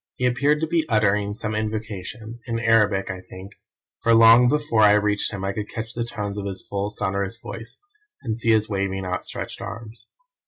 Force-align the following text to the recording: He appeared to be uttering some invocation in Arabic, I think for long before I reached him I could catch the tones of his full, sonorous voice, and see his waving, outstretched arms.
He 0.15 0.25
appeared 0.25 0.59
to 0.61 0.67
be 0.67 0.83
uttering 0.89 1.35
some 1.35 1.53
invocation 1.53 2.39
in 2.47 2.59
Arabic, 2.59 3.11
I 3.11 3.21
think 3.21 3.51
for 4.01 4.15
long 4.15 4.47
before 4.47 4.81
I 4.81 4.93
reached 4.93 5.31
him 5.31 5.45
I 5.45 5.53
could 5.53 5.69
catch 5.69 5.93
the 5.93 6.03
tones 6.03 6.39
of 6.39 6.47
his 6.47 6.65
full, 6.67 6.89
sonorous 6.89 7.37
voice, 7.39 7.79
and 8.23 8.35
see 8.35 8.49
his 8.49 8.67
waving, 8.67 9.05
outstretched 9.05 9.61
arms. 9.61 10.07